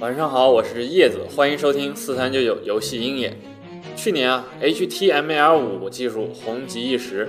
[0.00, 3.38] 晚上好，我是叶子，欢迎收听四三九九游戏鹰眼。
[3.94, 7.28] 去年啊，HTML 五技术红极一时，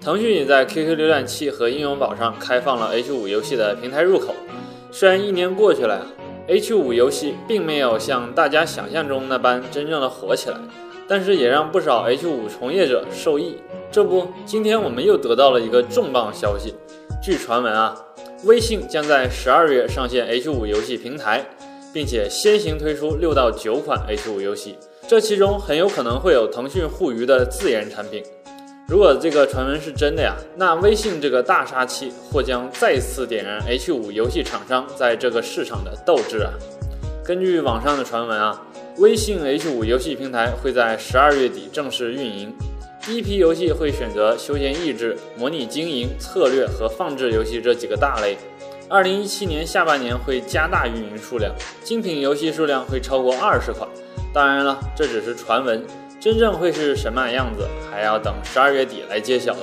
[0.00, 4.34] 腾讯也在 QQ 浏览器和应用宝上开放了 H 五游戏的平台入口。
[4.90, 6.06] 虽然一年过去了
[6.46, 10.56] ，H 五游戏并没有像大家想象中那般真正的火起来，
[11.06, 13.56] 但是也让不少 H 五从业者受益。
[13.92, 16.72] 这不，今天我们又得到了一个重磅消息，
[17.22, 17.94] 据传闻啊，
[18.44, 21.44] 微信将在十二月上线 H 五游戏平台。
[21.92, 28.22] 并且先行推出六到九款 H 五游戏，这其中很有可能会有腾讯互娱的自研产品。
[28.86, 36.52] 如果这个传闻是真的呀，那微信这个大杀器或将再次点燃 H 五游戏厂商在这个市场的斗志啊！
[37.22, 38.62] 根据网上的传闻啊，
[38.96, 42.54] 微信 H 五游戏平台会在十二月底正式运营，
[43.06, 48.38] 一批游戏会选择休闲益智、模拟经营、策略和放置游戏这几个大类。
[48.90, 53.86] 二零一七年下半年会加大运营数量，精品游戏数量会超过二十款。
[54.32, 55.84] 当然了，这只是传闻，
[56.18, 59.60] 真正会是什么样子，还要等十二月底来揭晓了。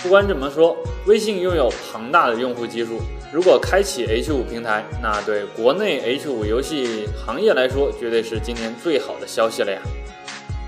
[0.00, 3.00] 不管怎么说，微信拥有庞大的用户基数，
[3.32, 9.80] 如果开启 H 五平台，那对国内 H 五游戏行业来说，绝对是今年最好的消息了呀。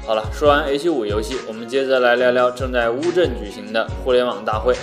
[0.04, 4.74] 好了，说完 H 五游戏，我们接着来聊聊正在乌镇举行的互联网大会。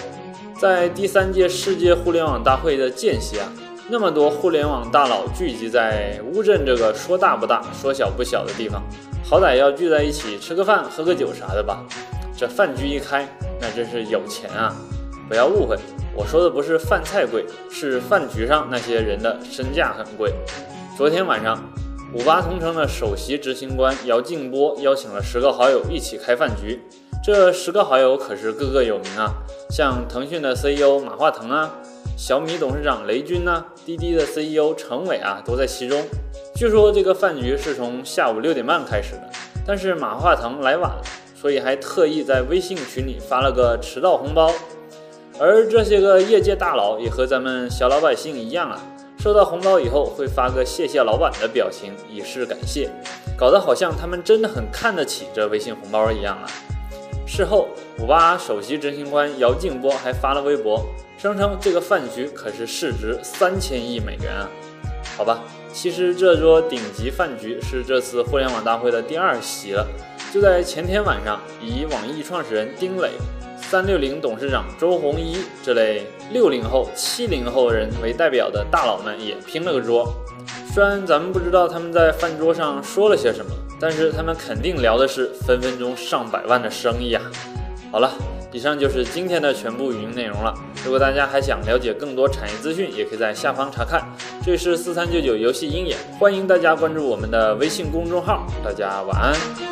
[0.60, 3.50] 在第三届世界互联网大会的间隙啊，
[3.88, 8.84] 那么多互联网大佬聚集在乌镇这个说大不大、说小不小的地方，
[9.24, 11.86] 好歹要聚在一起吃个饭、喝个酒啥的吧？
[12.36, 13.26] 这饭局一开，
[13.62, 14.76] 那真是有钱啊！
[15.30, 15.78] 不要误会，
[16.14, 20.34] 我说的不是饭菜贵，是饭局上那些人的身价很贵。
[20.98, 21.58] 昨天晚上，
[22.14, 26.82] 五八同城的首席执行官姚劲波邀请了十个好友一起开饭局。
[27.32, 29.32] 这十个好友可是个个有名啊，
[29.70, 31.72] 像腾讯的 CEO 马化腾啊，
[32.18, 36.02] 小米董事长雷军呐，滴滴的 CEO 程伟啊，都在其中。
[36.56, 39.30] 据说这个饭局是从下午六点半开始的，
[39.64, 41.04] 但是马化腾来晚了，
[41.40, 44.52] 所以还特意在微信群里发了个迟到红包。
[45.38, 48.82] 而这些个业界大佬也和咱们小老百姓一样啊，
[49.20, 52.90] 收到红包以后会发个谢谢老板的表情以示感谢，
[53.38, 56.50] 搞得好像他们真的很看得起这微信红包一样啊。
[57.32, 57.70] 事后，
[58.00, 60.84] 五八首席执行官姚劲波还发了微博，
[61.16, 64.50] 声称这个饭局可是市值三千亿美元啊！
[65.16, 69.88] 好吧，其实这桌顶级饭局是这次互联网大会的第二席了。
[70.34, 73.12] 就在前天晚上，以网易创始人丁磊、
[73.62, 80.12] 三六零董事长周鸿祎这类六零后、七零后人为代表的大佬们也拼了个桌。
[80.80, 83.52] 虽然咱们不知道他们在饭桌上说了些什么。
[83.82, 87.22] 但是他们肯定聊的是分分钟上百万的生意啊！
[87.92, 88.10] 好了，
[88.54, 90.54] 以上就是今天的全部语音内容了。
[90.86, 94.08] 如果大家还想了解更多产业资讯，也可以在下方查看。
[94.42, 98.48] 这里是四三九九游戏鹰眼，欢迎大家关注我们的微信公众号。
[98.64, 99.69] 大家晚安。